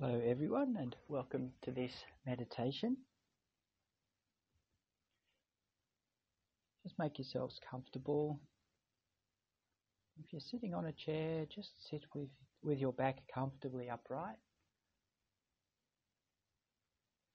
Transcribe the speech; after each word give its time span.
Hello, 0.00 0.20
everyone, 0.24 0.76
and 0.78 0.94
welcome 1.08 1.50
to 1.62 1.72
this 1.72 1.90
meditation. 2.24 2.96
Just 6.84 6.96
make 7.00 7.18
yourselves 7.18 7.58
comfortable. 7.68 8.38
If 10.22 10.32
you're 10.32 10.40
sitting 10.40 10.72
on 10.72 10.86
a 10.86 10.92
chair, 10.92 11.46
just 11.52 11.70
sit 11.90 12.02
with, 12.14 12.28
with 12.62 12.78
your 12.78 12.92
back 12.92 13.22
comfortably 13.34 13.90
upright. 13.90 14.36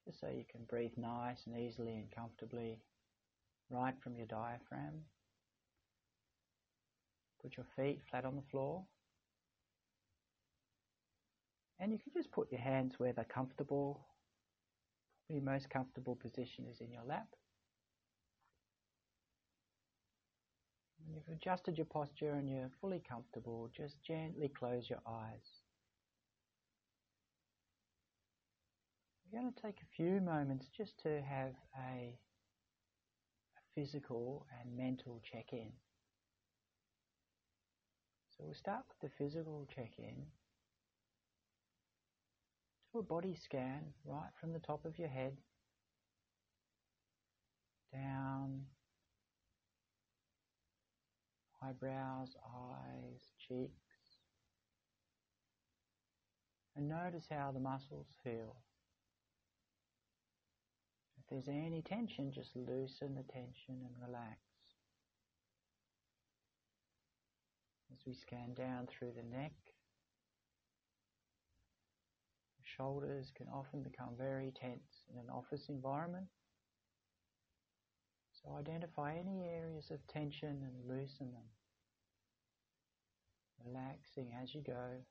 Just 0.06 0.20
so 0.20 0.28
you 0.28 0.44
can 0.50 0.64
breathe 0.66 0.96
nice 0.96 1.42
and 1.44 1.58
easily 1.58 1.96
and 1.96 2.10
comfortably 2.16 2.78
right 3.68 3.94
from 4.02 4.16
your 4.16 4.26
diaphragm. 4.26 5.02
Put 7.42 7.58
your 7.58 7.66
feet 7.76 8.00
flat 8.10 8.24
on 8.24 8.36
the 8.36 8.50
floor. 8.50 8.84
And 11.80 11.92
you 11.92 11.98
can 11.98 12.12
just 12.14 12.30
put 12.30 12.50
your 12.50 12.60
hands 12.60 12.94
where 12.98 13.12
they're 13.12 13.24
comfortable. 13.24 14.06
Your 15.28 15.42
most 15.42 15.70
comfortable 15.70 16.16
position 16.16 16.66
is 16.70 16.80
in 16.80 16.92
your 16.92 17.04
lap. 17.04 17.26
When 20.98 21.14
you've 21.14 21.36
adjusted 21.36 21.76
your 21.76 21.86
posture 21.86 22.32
and 22.34 22.48
you're 22.48 22.70
fully 22.80 23.02
comfortable, 23.06 23.68
just 23.76 23.96
gently 24.06 24.48
close 24.48 24.88
your 24.88 25.00
eyes. 25.06 25.62
We're 29.30 29.40
going 29.40 29.52
to 29.52 29.62
take 29.62 29.78
a 29.78 29.96
few 29.96 30.20
moments 30.20 30.68
just 30.76 30.96
to 31.02 31.20
have 31.22 31.54
a, 31.76 32.16
a 33.56 33.62
physical 33.74 34.46
and 34.60 34.76
mental 34.76 35.20
check-in. 35.30 35.72
So 38.36 38.44
we'll 38.44 38.54
start 38.54 38.84
with 38.88 39.10
the 39.10 39.16
physical 39.16 39.66
check-in 42.94 43.00
a 43.00 43.02
body 43.02 43.36
scan 43.42 43.80
right 44.04 44.30
from 44.40 44.52
the 44.52 44.58
top 44.58 44.84
of 44.84 44.98
your 44.98 45.08
head 45.08 45.36
down 47.92 48.60
eyebrows, 51.62 52.36
eyes, 52.44 53.20
cheeks, 53.48 53.70
and 56.76 56.88
notice 56.88 57.24
how 57.30 57.50
the 57.52 57.60
muscles 57.60 58.08
feel. 58.22 58.56
If 61.18 61.30
there's 61.30 61.48
any 61.48 61.80
tension, 61.80 62.32
just 62.32 62.54
loosen 62.54 63.14
the 63.14 63.32
tension 63.32 63.80
and 63.86 63.94
relax. 64.06 64.36
As 67.92 67.98
we 68.06 68.12
scan 68.12 68.52
down 68.54 68.88
through 68.88 69.12
the 69.16 69.36
neck, 69.36 69.52
shoulders 72.76 73.32
can 73.36 73.46
often 73.48 73.82
become 73.82 74.10
very 74.18 74.52
tense 74.60 75.04
in 75.12 75.18
an 75.18 75.30
office 75.30 75.68
environment. 75.68 76.26
So 78.32 78.56
identify 78.58 79.14
any 79.16 79.44
areas 79.44 79.90
of 79.90 80.06
tension 80.06 80.48
and 80.48 80.88
loosen 80.88 81.32
them. 81.32 81.48
Relaxing 83.64 84.32
as 84.42 84.54
you 84.54 84.62
go. 84.62 85.02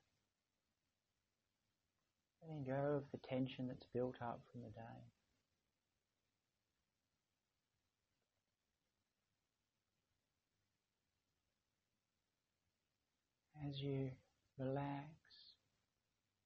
Letting 2.42 2.64
go 2.64 2.96
of 2.96 3.04
the 3.10 3.26
tension 3.26 3.66
that's 3.66 3.86
built 3.92 4.16
up 4.20 4.40
from 4.52 4.60
the 4.62 4.68
day. 4.68 5.00
As 13.66 13.80
you 13.80 14.10
relax 14.58 15.23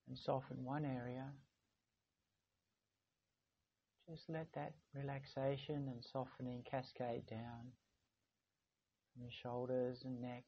and 0.09 0.19
soften 0.19 0.65
one 0.65 0.85
area, 0.85 1.27
just 4.09 4.23
let 4.29 4.47
that 4.55 4.73
relaxation 4.95 5.87
and 5.89 6.03
softening 6.13 6.63
cascade 6.69 7.27
down 7.29 7.73
from 9.13 9.23
your 9.23 9.33
shoulders 9.43 9.99
and 10.05 10.21
neck 10.21 10.45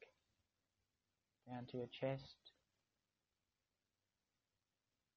down 1.47 1.67
to 1.71 1.77
your 1.77 1.89
chest, 1.89 2.53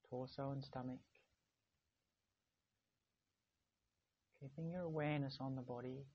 torso 0.09 0.51
and 0.51 0.63
stomach. 0.63 0.99
Keeping 4.41 4.69
your 4.69 4.81
awareness 4.81 5.37
on 5.39 5.55
the 5.55 5.61
body, 5.61 6.05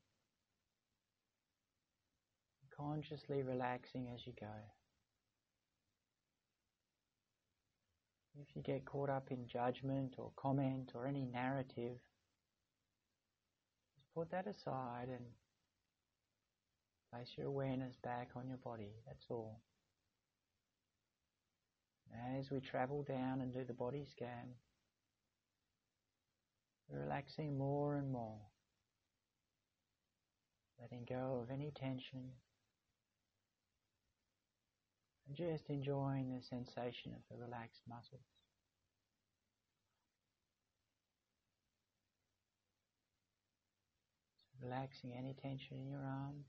consciously 2.76 3.42
relaxing 3.42 4.08
as 4.14 4.20
you 4.26 4.34
go. 4.38 4.47
If 8.41 8.54
you 8.54 8.62
get 8.62 8.84
caught 8.84 9.10
up 9.10 9.31
in 9.31 9.49
judgment 9.49 10.15
or 10.16 10.31
comment 10.37 10.93
or 10.94 11.06
any 11.06 11.25
narrative, 11.25 11.99
just 13.97 14.15
put 14.15 14.31
that 14.31 14.47
aside 14.47 15.09
and 15.09 15.25
place 17.12 17.28
your 17.37 17.49
awareness 17.49 17.97
back 18.04 18.31
on 18.37 18.47
your 18.47 18.59
body. 18.59 18.93
That's 19.06 19.26
all. 19.28 19.60
As 22.38 22.50
we 22.50 22.60
travel 22.60 23.03
down 23.03 23.41
and 23.41 23.53
do 23.53 23.65
the 23.65 23.75
body 23.75 24.06
scan, 24.10 24.55
relaxing 26.91 27.59
more 27.59 27.97
and 27.97 28.10
more, 28.10 28.38
letting 30.81 31.05
go 31.09 31.41
of 31.43 31.50
any 31.53 31.72
tension, 31.75 32.31
and 35.28 35.36
just 35.36 35.68
enjoying 35.68 36.34
the 36.34 36.42
sensation 36.42 37.12
of 37.12 37.20
the 37.30 37.36
relaxed 37.36 37.82
muscles. 37.88 38.24
So 44.50 44.66
relaxing 44.66 45.12
any 45.16 45.34
tension 45.34 45.76
in 45.78 45.88
your 45.88 46.00
arms. 46.00 46.46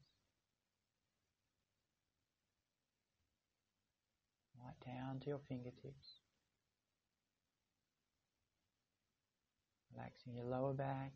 Right 4.63 4.95
down 4.95 5.19
to 5.21 5.27
your 5.27 5.39
fingertips. 5.47 6.19
Relaxing 9.93 10.35
your 10.35 10.45
lower 10.45 10.73
back, 10.73 11.11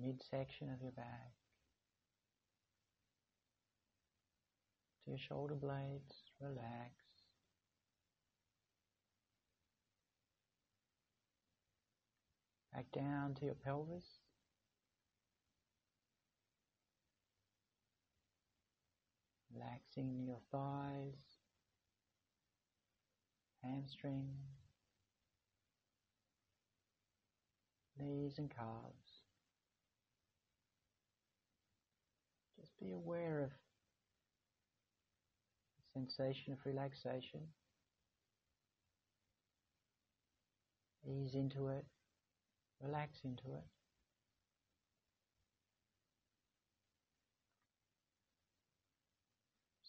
midsection 0.00 0.70
of 0.70 0.82
your 0.82 0.92
back. 0.92 1.39
Your 5.10 5.18
shoulder 5.18 5.56
blades, 5.56 6.22
relax. 6.40 6.92
Back 12.72 12.86
down 12.92 13.34
to 13.34 13.44
your 13.44 13.56
pelvis. 13.56 14.04
Relaxing 19.52 20.22
your 20.24 20.38
thighs, 20.52 21.40
hamstring, 23.64 24.28
knees 27.98 28.38
and 28.38 28.48
calves. 28.48 29.24
Just 32.60 32.78
be 32.78 32.92
aware 32.92 33.40
of 33.40 33.50
sensation 36.08 36.52
of 36.52 36.58
relaxation. 36.64 37.40
Ease 41.06 41.34
into 41.34 41.68
it, 41.68 41.84
relax 42.82 43.18
into 43.24 43.54
it. 43.54 43.64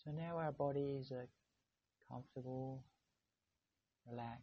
So 0.04 0.12
now 0.12 0.38
our 0.38 0.52
bodies 0.52 1.12
are 1.12 1.28
comfortable, 2.10 2.84
relaxed. 4.10 4.42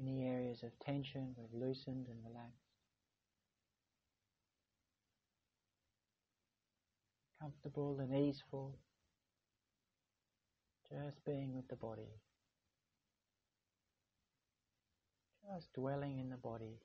Any 0.00 0.26
areas 0.26 0.62
of 0.62 0.70
tension 0.84 1.34
we've 1.36 1.60
loosened 1.60 2.06
and 2.08 2.18
relaxed. 2.24 2.67
Comfortable 7.48 7.98
and 8.00 8.14
easeful, 8.14 8.74
just 10.90 11.24
being 11.24 11.54
with 11.54 11.66
the 11.68 11.76
body, 11.76 12.10
just 15.54 15.72
dwelling 15.72 16.18
in 16.18 16.28
the 16.28 16.36
body. 16.36 16.78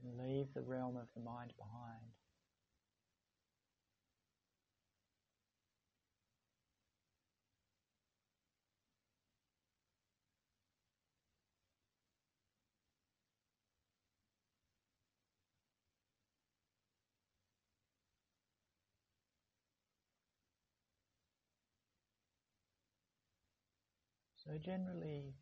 Can 0.00 0.26
leave 0.26 0.46
the 0.54 0.62
realm 0.62 0.96
of 0.96 1.06
the 1.14 1.22
mind 1.22 1.52
behind. 1.58 2.21
So, 24.44 24.58
generally, 24.58 25.34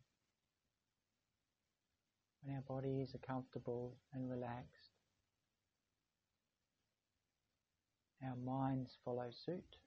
when 2.43 2.55
our 2.55 2.61
bodies 2.61 3.15
are 3.15 3.27
comfortable 3.27 3.95
and 4.13 4.29
relaxed, 4.29 4.91
our 8.23 8.35
minds 8.35 8.97
follow 9.03 9.29
suit. 9.45 9.77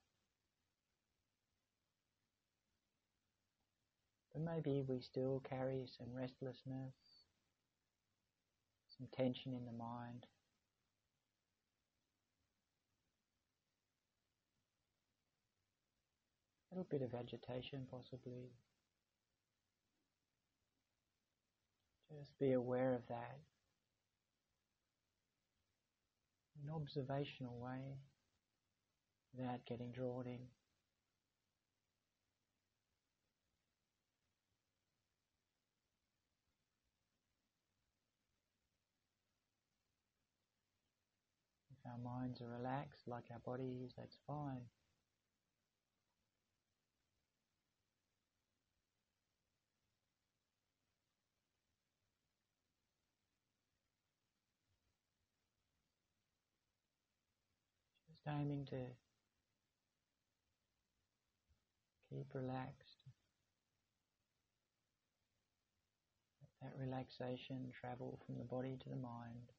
But 4.33 4.43
maybe 4.43 4.83
we 4.89 5.01
still 5.01 5.41
carry 5.49 5.87
some 5.97 6.09
restlessness, 6.13 6.95
some 8.99 9.07
tension 9.17 9.53
in 9.53 9.65
the 9.65 9.73
mind. 9.73 10.27
A 16.73 16.75
little 16.75 16.89
bit 16.91 17.03
of 17.03 17.15
agitation, 17.15 17.87
possibly. 17.89 18.51
Just 22.17 22.39
be 22.39 22.53
aware 22.53 22.95
of 22.95 23.03
that 23.09 23.39
in 26.55 26.69
an 26.69 26.75
observational 26.75 27.59
way 27.59 27.99
without 29.37 29.65
getting 29.67 29.91
drawn 29.91 30.27
in. 30.27 30.39
If 41.73 41.91
our 41.91 41.99
minds 41.99 42.41
are 42.41 42.49
relaxed 42.49 43.09
like 43.09 43.25
our 43.33 43.41
bodies, 43.41 43.91
that's 43.97 44.19
fine. 44.27 44.63
Just 58.35 58.43
aiming 58.43 58.67
to 58.67 58.77
keep 62.11 62.27
relaxed. 62.35 62.99
Let 66.63 66.73
that 66.73 66.81
relaxation 66.81 67.73
travel 67.81 68.19
from 68.27 68.39
the 68.39 68.45
body 68.45 68.77
to 68.83 68.89
the 68.89 68.97
mind. 68.97 69.53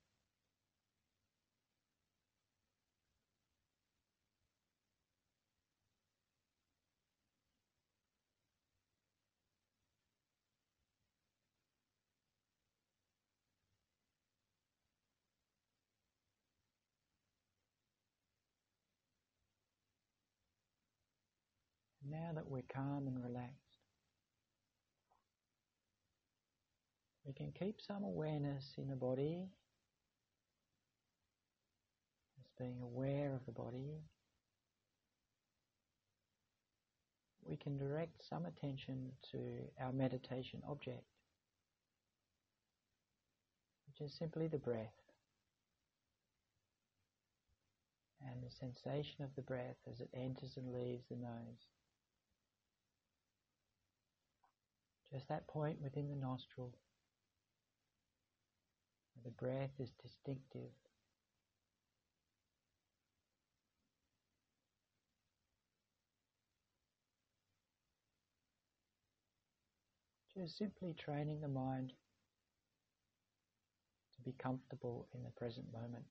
Now 22.16 22.32
that 22.36 22.48
we're 22.50 22.64
calm 22.74 23.08
and 23.08 23.22
relaxed, 23.22 23.52
we 27.26 27.34
can 27.34 27.52
keep 27.52 27.82
some 27.82 28.06
awareness 28.06 28.64
in 28.78 28.88
the 28.88 28.96
body, 28.96 29.50
as 32.40 32.46
being 32.58 32.80
aware 32.82 33.34
of 33.34 33.46
the 33.46 33.52
body. 33.52 34.00
We 37.44 37.58
can 37.58 37.78
direct 37.78 38.24
some 38.30 38.46
attention 38.46 39.12
to 39.34 39.40
our 39.82 39.92
meditation 39.92 40.62
object, 40.70 41.04
which 43.88 44.08
is 44.08 44.16
simply 44.18 44.48
the 44.48 44.58
breath. 44.58 44.96
And 48.26 48.42
the 48.42 48.56
sensation 48.58 49.26
of 49.26 49.36
the 49.36 49.42
breath 49.42 49.76
as 49.92 50.00
it 50.00 50.10
enters 50.14 50.56
and 50.56 50.74
leaves 50.74 51.04
the 51.10 51.18
nose. 51.18 51.75
Just 55.16 55.30
that 55.30 55.48
point 55.48 55.78
within 55.82 56.10
the 56.10 56.16
nostril 56.18 56.74
where 59.14 59.24
the 59.24 59.32
breath 59.32 59.70
is 59.80 59.90
distinctive. 60.04 60.74
Just 70.38 70.58
simply 70.58 70.94
training 70.94 71.40
the 71.40 71.48
mind 71.48 71.94
to 74.18 74.22
be 74.22 74.34
comfortable 74.38 75.08
in 75.14 75.24
the 75.24 75.30
present 75.30 75.72
moment. 75.72 76.04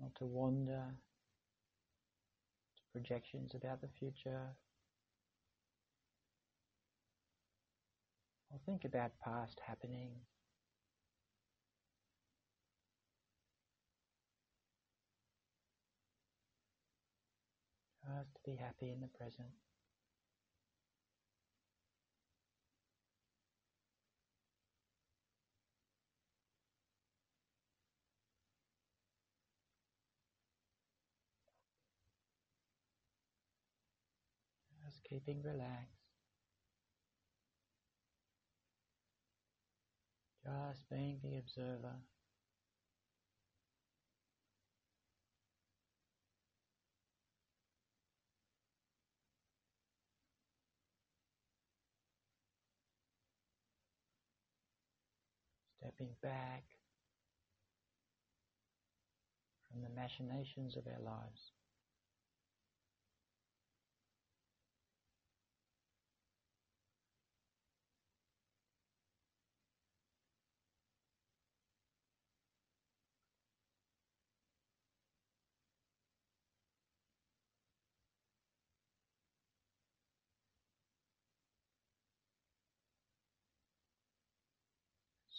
Not 0.00 0.12
to 0.16 0.24
wander 0.24 0.82
to 2.76 2.82
projections 2.92 3.54
about 3.54 3.80
the 3.80 3.88
future 3.96 4.56
think 8.66 8.84
about 8.84 9.12
past 9.24 9.60
happenings. 9.64 10.26
Just 18.04 18.34
to 18.34 18.40
be 18.44 18.56
happy 18.56 18.90
in 18.90 19.00
the 19.00 19.08
present. 19.08 19.48
Just 34.84 35.02
keeping 35.02 35.42
relaxed. 35.42 36.05
Just 40.46 40.88
being 40.88 41.18
the 41.24 41.38
observer. 41.38 41.96
Stepping 55.80 56.14
back 56.22 56.62
from 59.68 59.82
the 59.82 59.88
machinations 60.00 60.76
of 60.76 60.84
our 60.86 61.02
lives. 61.02 61.55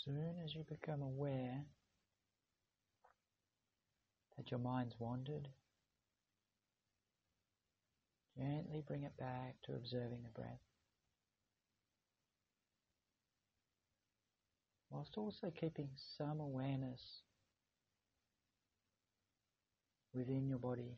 Soon 0.07 0.35
as 0.45 0.55
you 0.55 0.63
become 0.69 1.01
aware 1.01 1.65
that 4.37 4.49
your 4.49 4.59
mind's 4.59 4.95
wandered, 4.99 5.49
gently 8.37 8.83
bring 8.87 9.03
it 9.03 9.17
back 9.17 9.55
to 9.65 9.73
observing 9.73 10.19
the 10.23 10.39
breath. 10.39 10.61
Whilst 14.89 15.17
also 15.17 15.51
keeping 15.59 15.89
some 16.17 16.39
awareness 16.39 17.01
within 20.13 20.47
your 20.47 20.59
body. 20.59 20.95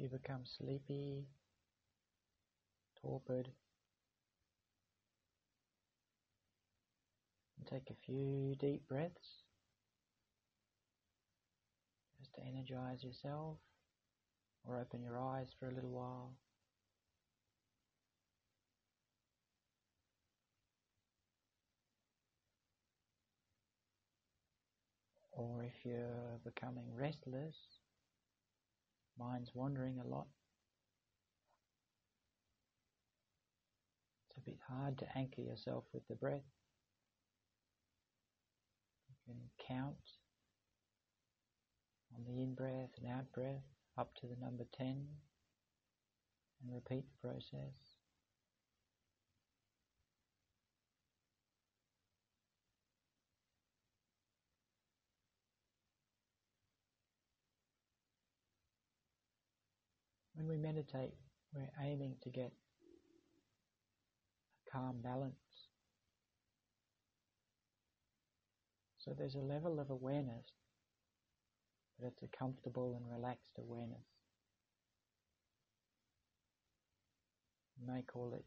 You 0.00 0.08
become 0.08 0.40
sleepy, 0.44 1.26
torpid, 3.02 3.50
take 7.70 7.90
a 7.90 8.06
few 8.06 8.54
deep 8.58 8.88
breaths 8.88 9.44
just 12.18 12.34
to 12.34 12.40
energize 12.42 13.04
yourself 13.04 13.58
or 14.66 14.80
open 14.80 15.02
your 15.02 15.18
eyes 15.20 15.48
for 15.58 15.68
a 15.68 15.74
little 15.74 15.90
while. 15.90 16.32
Or 25.32 25.62
if 25.62 25.84
you're 25.84 26.40
becoming 26.44 26.84
restless, 26.94 27.54
mind's 29.18 29.50
wandering 29.54 29.98
a 29.98 30.06
lot, 30.06 30.26
it's 34.28 34.38
a 34.38 34.50
bit 34.50 34.58
hard 34.68 34.98
to 34.98 35.06
anchor 35.16 35.42
yourself 35.42 35.84
with 35.92 36.06
the 36.08 36.14
breath. 36.14 36.46
You 39.08 39.34
can 39.34 39.40
count 39.66 39.96
on 42.14 42.24
the 42.26 42.42
in 42.42 42.54
breath 42.54 42.90
and 43.02 43.10
out 43.12 43.30
breath 43.32 43.62
up 43.98 44.14
to 44.16 44.26
the 44.26 44.36
number 44.40 44.64
10 44.76 44.86
and 46.62 46.74
repeat 46.74 47.04
the 47.10 47.28
process. 47.28 47.89
When 60.40 60.48
we 60.48 60.56
meditate, 60.56 61.12
we're 61.52 61.70
aiming 61.84 62.14
to 62.22 62.30
get 62.30 62.50
a 64.66 64.70
calm 64.70 65.02
balance. 65.02 65.34
So 68.96 69.12
there's 69.12 69.34
a 69.34 69.40
level 69.40 69.78
of 69.78 69.90
awareness, 69.90 70.46
but 71.98 72.06
it's 72.06 72.22
a 72.22 72.36
comfortable 72.38 72.94
and 72.94 73.04
relaxed 73.12 73.58
awareness. 73.58 74.06
You 77.78 77.92
may 77.92 78.00
call 78.00 78.32
it 78.32 78.46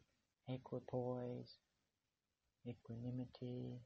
equipoise, 0.51 1.59
equanimity, 2.67 3.81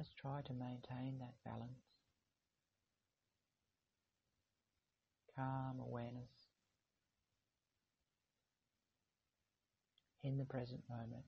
Just 0.00 0.16
try 0.16 0.40
to 0.46 0.54
maintain 0.54 1.18
that 1.18 1.34
balance. 1.44 1.84
Calm 5.36 5.78
awareness 5.78 6.30
in 10.24 10.38
the 10.38 10.46
present 10.46 10.80
moment. 10.88 11.24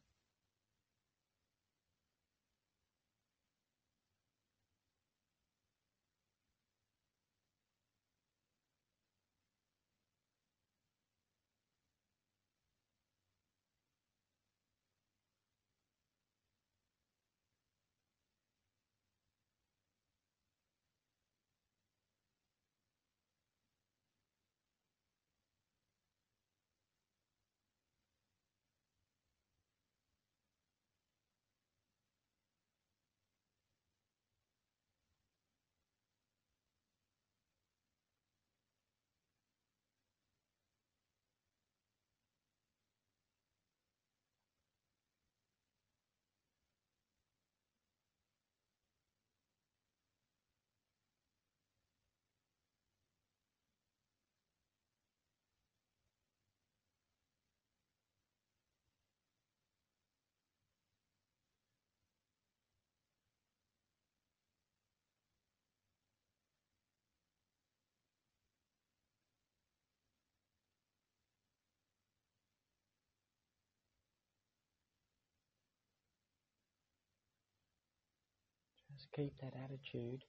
Just 79.02 79.12
keep 79.14 79.36
that 79.40 79.54
attitude 79.64 80.22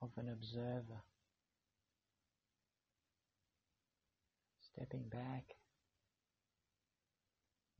of 0.00 0.08
an 0.16 0.30
observer. 0.30 1.02
Stepping 4.62 5.04
back, 5.10 5.44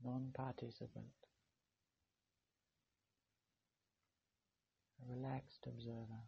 non-participant. 0.03 1.05
A 5.01 5.11
relaxed 5.11 5.65
observer. 5.65 6.21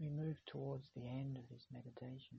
We 0.00 0.08
move 0.08 0.36
towards 0.46 0.88
the 0.94 1.08
end 1.08 1.36
of 1.36 1.48
this 1.50 1.66
meditation, 1.72 2.38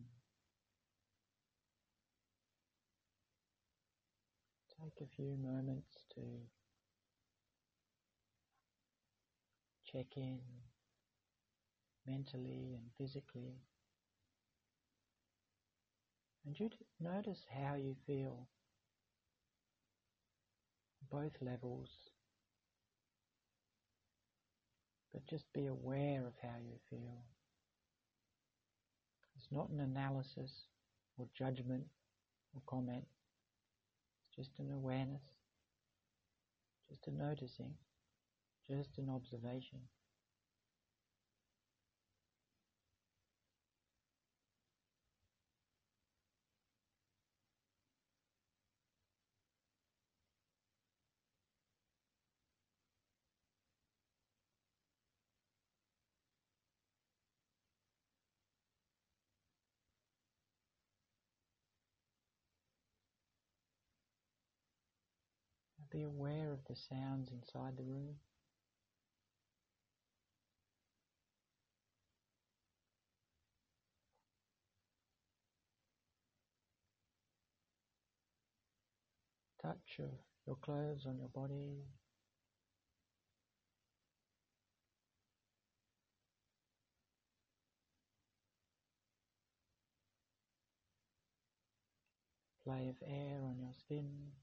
take 4.81 5.01
a 5.01 5.15
few 5.15 5.35
moments 5.35 6.05
to 6.15 6.21
check 9.91 10.05
in 10.15 10.39
mentally 12.07 12.75
and 12.77 12.85
physically. 12.97 13.55
And 16.45 16.57
you 16.57 16.69
notice 16.99 17.45
how 17.53 17.75
you 17.75 17.95
feel, 18.07 18.47
both 21.11 21.33
levels, 21.41 21.89
but 25.11 25.25
just 25.27 25.51
be 25.53 25.65
aware 25.65 26.25
of 26.25 26.33
how 26.41 26.57
you 26.63 26.77
feel. 26.89 27.23
It's 29.39 29.51
not 29.51 29.69
an 29.69 29.79
analysis 29.79 30.51
or 31.17 31.25
judgment 31.33 31.85
or 32.53 32.61
comment. 32.67 33.05
It's 34.27 34.35
just 34.35 34.59
an 34.59 34.73
awareness, 34.73 35.21
just 36.89 37.07
a 37.07 37.11
noticing, 37.11 37.73
just 38.69 38.97
an 38.97 39.09
observation. 39.09 39.79
Be 65.91 66.03
aware 66.03 66.51
of 66.51 66.59
the 66.67 66.75
sounds 66.75 67.31
inside 67.31 67.75
the 67.75 67.83
room. 67.83 68.15
Touch 79.61 79.99
of 79.99 80.11
your 80.45 80.57
clothes 80.57 81.05
on 81.07 81.17
your 81.17 81.29
body. 81.29 81.85
Play 92.63 92.89
of 92.89 92.95
air 93.07 93.41
on 93.43 93.57
your 93.59 93.73
skin. 93.73 94.38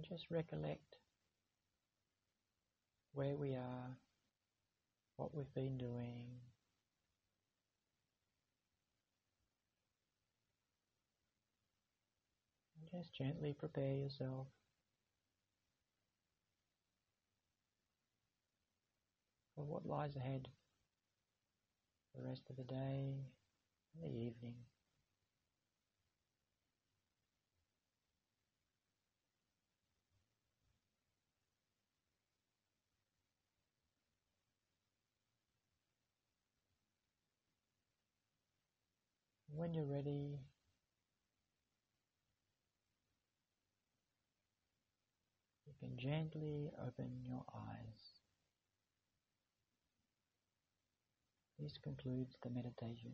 And 0.00 0.08
just 0.08 0.30
recollect 0.30 0.96
where 3.12 3.36
we 3.36 3.54
are, 3.54 3.96
what 5.16 5.34
we've 5.34 5.52
been 5.54 5.76
doing. 5.76 6.26
And 12.76 13.00
just 13.00 13.12
gently 13.12 13.54
prepare 13.58 13.94
yourself 13.94 14.46
for 19.54 19.64
what 19.64 19.84
lies 19.84 20.16
ahead 20.16 20.48
the 22.16 22.26
rest 22.26 22.42
of 22.48 22.56
the 22.56 22.64
day 22.64 23.16
and 23.94 24.04
the 24.04 24.18
evening. 24.18 24.54
When 39.70 39.76
you're 39.76 39.94
ready, 39.94 40.40
you 45.64 45.72
can 45.78 45.96
gently 45.96 46.72
open 46.84 47.22
your 47.24 47.44
eyes. 47.54 48.18
This 51.60 51.78
concludes 51.84 52.34
the 52.42 52.50
meditation. 52.50 53.12